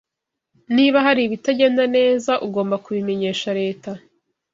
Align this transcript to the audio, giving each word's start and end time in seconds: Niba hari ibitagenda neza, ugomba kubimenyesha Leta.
Niba 0.75 0.97
hari 1.05 1.21
ibitagenda 1.23 1.83
neza, 1.95 2.31
ugomba 2.47 2.75
kubimenyesha 2.83 3.49
Leta. 3.59 3.91